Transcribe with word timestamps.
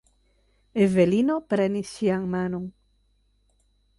Evelino 0.85 1.35
prenis 1.53 1.93
ŝian 1.99 2.27
manon. 2.33 2.67